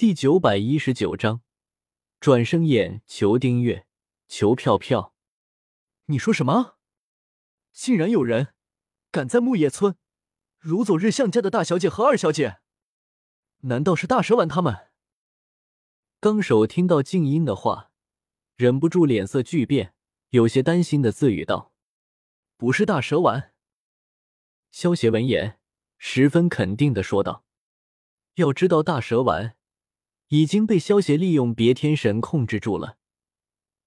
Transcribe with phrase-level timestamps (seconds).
[0.00, 1.42] 第九百一十九章，
[2.20, 3.86] 转生眼，求订阅，
[4.28, 5.14] 求票票。
[6.06, 6.78] 你说什么？
[7.74, 8.54] 竟然有人
[9.10, 9.96] 敢在木叶村
[10.62, 12.60] 掳走日向家的大小姐和二小姐？
[13.64, 14.88] 难道是大蛇丸他们？
[16.18, 17.90] 纲手听到静音的话，
[18.56, 19.94] 忍不住脸色巨变，
[20.30, 21.74] 有些担心的自语道
[22.56, 23.52] ：“不是大蛇丸。”
[24.72, 25.60] 萧协闻言，
[25.98, 27.44] 十分肯定的说道
[28.36, 29.58] ：“要知道，大蛇丸
[30.30, 32.96] 已经被萧协利用别天神控制住了。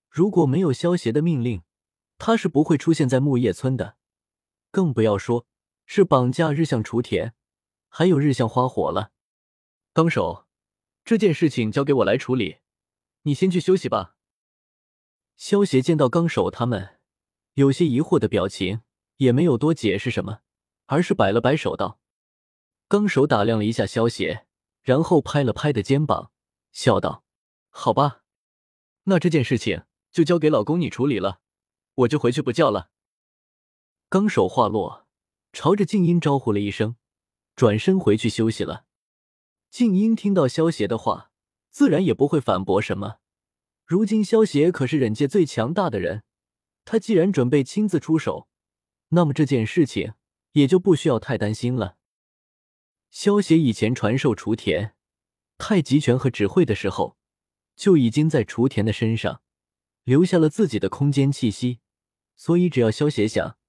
[0.09, 1.63] 如果没有萧协的命令，
[2.17, 3.97] 他是不会出现在木叶村的。
[4.71, 5.45] 更不要说
[5.85, 7.33] 是绑架日向雏田，
[7.89, 9.11] 还有日向花火了。”
[9.91, 10.47] 纲手。
[11.05, 12.59] 这件事情交给我来处理，
[13.23, 14.15] 你先去休息吧。
[15.35, 17.01] 萧协见到纲手他们
[17.55, 18.79] 有些疑惑的表情，
[19.17, 20.39] 也没有多解释什么，
[20.85, 21.99] 而是摆了摆手道
[22.87, 24.45] ：“纲手打量了一下萧协，
[24.83, 26.31] 然后拍了拍的肩膀，
[26.71, 27.23] 笑道
[27.71, 28.21] ：‘好吧，
[29.05, 31.39] 那这件事情就交给老公你处理了，
[31.95, 32.91] 我就回去补觉了。’”
[34.09, 35.07] 纲手话落，
[35.51, 36.97] 朝着静音招呼了一声，
[37.55, 38.85] 转身回去休息了。
[39.71, 41.31] 静音听到萧协的话，
[41.71, 43.17] 自然也不会反驳什么。
[43.85, 46.23] 如今萧协可是忍界最强大的人，
[46.85, 48.47] 他既然准备亲自出手，
[49.09, 50.13] 那么这件事情
[50.51, 51.97] 也就不需要太担心了。
[53.13, 54.95] 萧协以前传授雏田
[55.59, 57.15] 太极拳和指挥的时候，
[57.75, 59.43] 就已经在雏田的身上
[60.03, 61.79] 留下了自己的空间气息，
[62.35, 63.59] 所以只要萧协想，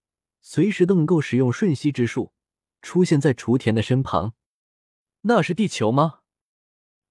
[0.40, 2.32] 随时都能够使用瞬息之术，
[2.80, 4.32] 出现在雏田的身旁。
[5.20, 6.20] 那是地球吗？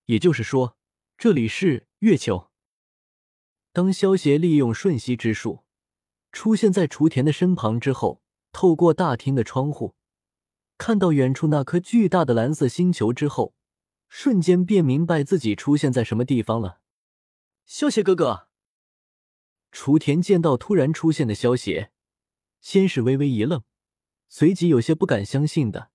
[0.05, 0.75] 也就是说，
[1.15, 2.49] 这里是月球。
[3.71, 5.65] 当萧协利用瞬息之术
[6.31, 9.93] 出现在雏田的身旁之后，透过大厅的窗户
[10.85, 13.55] 看到远处那颗巨大的蓝色星球之后，
[14.09, 16.81] 瞬间便明白自己出现在什么地方了。
[17.65, 18.49] 萧协哥哥，
[19.71, 21.93] 雏田见到突然出现的萧协，
[22.59, 23.63] 先是微微一愣，
[24.27, 25.89] 随即有些不敢相信的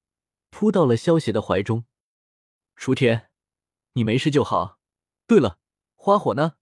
[0.49, 1.85] 扑到了萧协的怀中。
[2.75, 3.29] 雏田，
[3.93, 4.79] 你没事就好。
[5.27, 5.59] 对了，
[5.97, 6.55] 花火呢？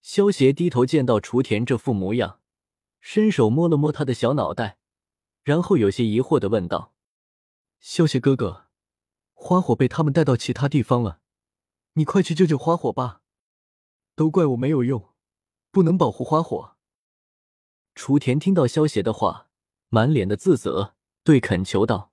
[0.00, 2.40] 萧协低头见到雏田这副模样，
[3.02, 4.78] 伸手摸了摸他的小脑袋，
[5.42, 6.91] 然后有些疑惑的问道
[7.82, 8.68] ：“萧邪哥哥，
[9.32, 11.20] 花火被他们带到其他地方了，
[11.94, 13.22] 你快去救救花火吧！
[14.14, 15.12] 都怪我没有用，
[15.72, 16.76] 不能保护花火。”
[17.96, 19.50] 雏田听到萧邪的话，
[19.88, 20.94] 满脸的自责，
[21.24, 22.12] 对恳求道：“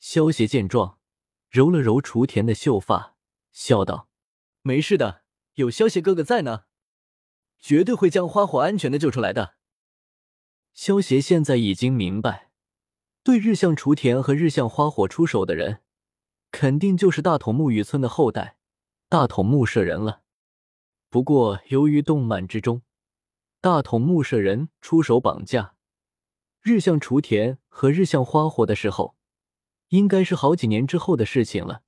[0.00, 0.98] 萧邪见状。”
[1.50, 3.16] 揉了揉雏田的秀发，
[3.52, 4.08] 笑道
[4.62, 5.24] ：“没事的，
[5.54, 6.64] 有萧邪哥哥在呢，
[7.58, 9.56] 绝对会将花火安全的救出来的。”
[10.72, 12.49] 萧邪现在已经明白，
[13.30, 15.82] 对日向雏田和日向花火出手的人，
[16.50, 18.56] 肯定就是大筒木雨村的后代
[19.08, 20.22] 大筒木舍人了。
[21.08, 22.82] 不过，由于动漫之中
[23.60, 25.76] 大筒木舍人出手绑架
[26.60, 29.14] 日向雏田和日向花火的时候，
[29.90, 31.82] 应该是好几年之后的事情了，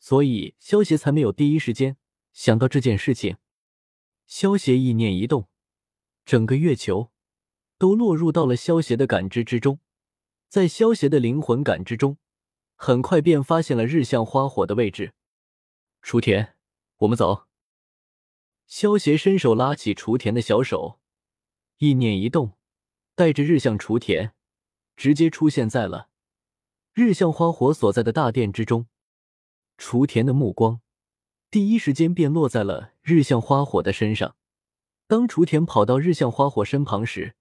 [0.00, 1.96] 所以萧协才没有第一时间
[2.32, 3.36] 想到这件事情。
[4.26, 5.48] 萧协意念一动，
[6.24, 7.12] 整个月球
[7.78, 9.78] 都落入到了萧协的感知之中，
[10.48, 12.18] 在萧协的灵魂感知中，
[12.76, 15.12] 很快便发现了日向花火的位置。
[16.02, 16.54] 雏田，
[16.98, 17.46] 我们走。
[18.66, 21.00] 萧协伸手拉起雏田的小手，
[21.78, 22.52] 意念一动，
[23.14, 24.32] 带着日向雏田
[24.96, 26.08] 直接出现在了。
[26.92, 28.86] 日向花火所在的大殿之中，
[29.76, 30.80] 雏田的目光
[31.50, 34.36] 第一时间便落在了日向花火的身上。
[35.06, 37.34] 当雏田跑到日向花火身旁时，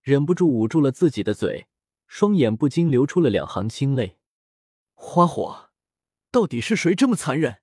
[0.00, 1.66] 忍不住捂住了自己的嘴，
[2.06, 4.18] 双眼不禁流出了两行清泪。
[4.94, 5.70] 花火，
[6.30, 7.60] 到底是谁这么残忍，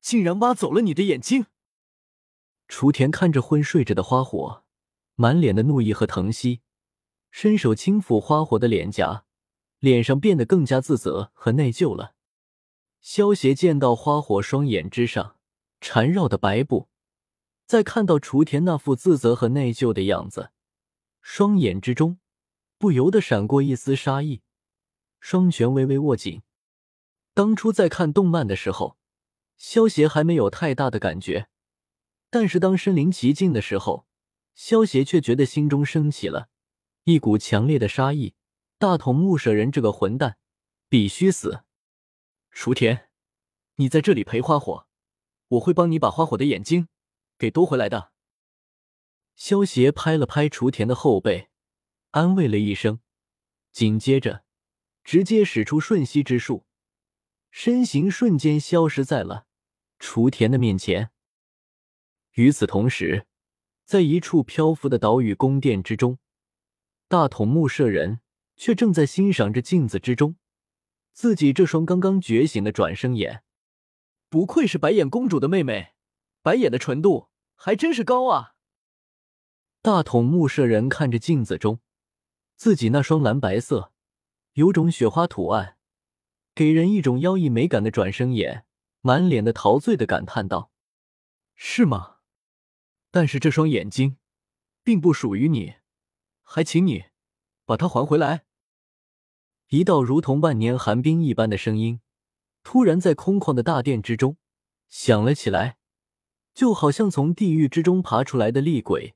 [0.00, 1.46] 竟然挖走了你的眼睛？
[2.68, 4.64] 雏田看着昏睡着的花火，
[5.14, 6.60] 满脸的怒意和疼惜，
[7.30, 9.24] 伸手轻抚花火的脸颊。
[9.80, 12.16] 脸上变得更加自责和内疚了。
[13.00, 15.36] 萧协见到花火双眼之上
[15.80, 16.88] 缠绕的白布，
[17.64, 20.50] 再看到雏田那副自责和内疚的样子，
[21.22, 22.18] 双眼之中
[22.78, 24.42] 不由得闪过一丝杀意，
[25.20, 26.42] 双拳微微握紧。
[27.34, 28.96] 当初在看动漫的时候，
[29.56, 31.48] 萧协还没有太大的感觉，
[32.30, 34.06] 但是当身临其境的时候，
[34.54, 36.48] 萧协却觉得心中升起了
[37.04, 38.34] 一股强烈的杀意。
[38.78, 40.38] 大筒木舍人这个混蛋，
[40.88, 41.64] 必须死！
[42.52, 43.08] 雏田，
[43.74, 44.86] 你在这里陪花火，
[45.48, 46.86] 我会帮你把花火的眼睛
[47.36, 48.12] 给夺回来的。
[49.34, 51.47] 萧协拍了拍雏田的后背，
[52.18, 52.98] 安慰了一声，
[53.70, 54.42] 紧接着
[55.04, 56.66] 直接使出瞬息之术，
[57.52, 59.46] 身形瞬间消失在了
[60.00, 61.12] 雏田的面前。
[62.32, 63.28] 与此同时，
[63.84, 66.18] 在一处漂浮的岛屿宫殿之中，
[67.06, 68.18] 大筒木舍人
[68.56, 70.34] 却正在欣赏着镜子之中
[71.12, 73.44] 自己这双刚刚觉醒的转生眼。
[74.28, 75.94] 不愧是白眼公主的妹妹，
[76.42, 78.56] 白眼的纯度还真是高啊！
[79.80, 81.78] 大筒木舍人看着镜子中
[82.58, 83.92] 自己那双蓝白色、
[84.54, 85.76] 有种雪花图案，
[86.56, 88.66] 给人一种妖异美感的转生眼，
[89.00, 90.72] 满脸的陶醉的感叹道
[91.54, 92.16] ：“是吗？”
[93.12, 94.16] 但是这双眼睛，
[94.82, 95.74] 并不属于你，
[96.42, 97.04] 还请你
[97.64, 98.44] 把它还回来。
[99.68, 102.00] 一道如同万年寒冰一般的声音，
[102.64, 104.36] 突然在空旷的大殿之中
[104.88, 105.78] 响了起来，
[106.52, 109.14] 就好像从地狱之中爬出来的厉鬼，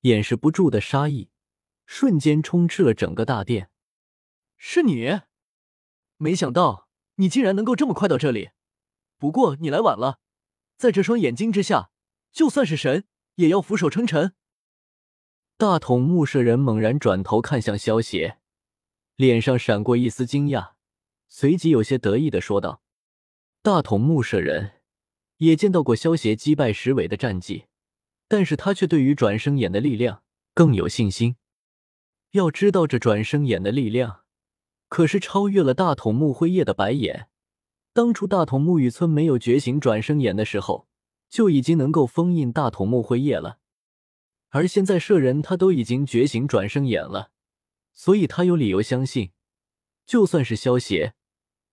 [0.00, 1.30] 掩饰不住的杀意，
[1.92, 3.68] 瞬间充斥了整个大殿。
[4.56, 5.22] 是你？
[6.18, 8.50] 没想到你竟然能够这么快到这里。
[9.18, 10.20] 不过你来晚了，
[10.76, 11.90] 在这双眼睛之下，
[12.30, 13.06] 就算是神。
[13.36, 14.34] 也要俯首称臣。
[15.56, 18.38] 大筒木舍人猛然转头看向萧邪，
[19.16, 20.72] 脸上闪过一丝惊讶，
[21.26, 22.82] 随即有些得意的说道
[23.62, 24.82] ：“大筒木舍人
[25.38, 27.64] 也见到过萧邪击败石尾的战绩，
[28.28, 30.22] 但是他却对于转生眼的力量
[30.52, 31.36] 更有信心。
[32.32, 34.20] 要知道，这转生眼的力量
[34.88, 37.28] 可是超越了大筒木辉夜的白眼。
[37.92, 40.86] 当初大筒木雨村没有觉醒转生眼的时候。”
[41.30, 43.60] 就已经能够封印大筒木辉夜了，
[44.48, 47.30] 而现在舍人他都已经觉醒转生眼了，
[47.92, 49.30] 所以他有理由相信，
[50.04, 51.14] 就算是萧邪，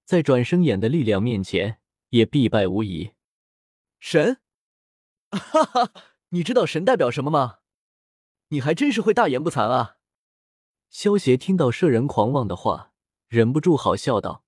[0.05, 1.79] 在转生眼的力量面前
[2.09, 3.13] 也必败无疑。
[3.99, 4.37] 神，
[5.31, 5.91] 哈哈，
[6.29, 7.57] 你知道神代表什么吗？
[8.49, 9.96] 你还真是会大言不惭啊！
[10.89, 12.91] 萧邪听到摄人狂妄的话，
[13.27, 14.43] 忍不住好笑道：“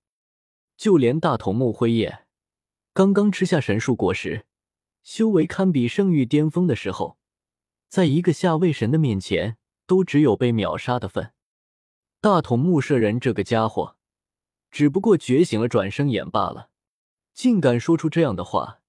[0.76, 2.26] 就连大筒木辉夜
[2.92, 4.46] 刚刚吃下神树果实。”
[5.02, 7.18] 修为堪比圣域巅峰的时候，
[7.88, 9.56] 在一个下位神的面前，
[9.86, 11.32] 都只有被秒杀的份。
[12.20, 13.96] 大筒木舍人这个家伙，
[14.70, 16.68] 只不过觉醒了转生眼罢了，
[17.32, 18.82] 竟敢说出这样的话。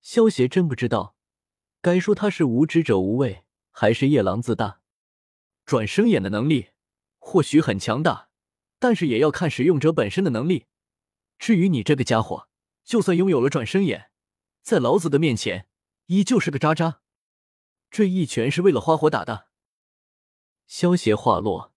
[0.00, 1.14] 萧协真不知道，
[1.82, 4.80] 该说他是无知者无畏，还是夜郎自大。
[5.66, 6.68] 转生眼的能力
[7.30, 8.30] 或许很强大，
[8.78, 10.64] 但是也要看使用者本身的能力。
[11.38, 12.48] 至于你这个家伙，
[12.84, 14.10] 就算拥有了转生眼，
[14.62, 15.68] 在老子的面前，
[16.06, 17.02] 依旧是个渣渣。
[17.90, 19.48] 这一拳是为了花火打的。
[20.66, 21.74] 萧邪话落，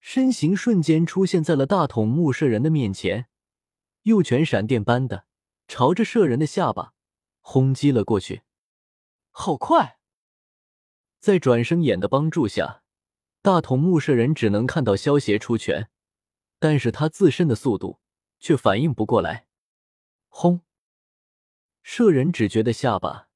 [0.00, 3.28] 身形瞬间出现在了大筒木舍人的面前，
[4.04, 5.26] 右拳闪电般的
[5.68, 6.94] 朝着舍人的下巴
[7.42, 8.44] 轰击了过去。
[9.30, 9.98] 好快！
[11.20, 12.82] 在转生眼的帮助下，
[13.46, 15.88] 大筒木舍人只能看到萧邪出拳，
[16.58, 18.00] 但是他自身的速度
[18.40, 19.46] 却反应不过来。
[20.26, 20.62] 轰！
[21.84, 23.28] 舍人只觉得下巴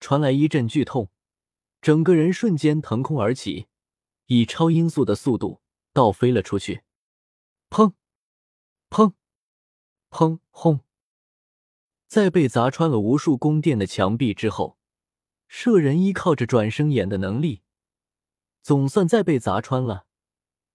[0.00, 1.10] 传来一阵剧痛，
[1.82, 3.66] 整个人瞬间腾空而起，
[4.24, 5.60] 以超音速的速度
[5.92, 6.84] 倒飞了出去。
[7.68, 7.92] 砰！
[8.88, 9.12] 砰！
[10.08, 10.38] 砰！
[10.48, 10.80] 轰！
[12.06, 14.78] 在被砸穿了无数宫殿的墙壁之后，
[15.46, 17.60] 舍人依靠着转生眼的能力，
[18.68, 20.04] 总算在被砸穿了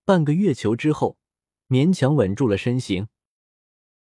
[0.04, 1.19] 半个月球之后，
[1.69, 3.07] 勉强稳住了身形。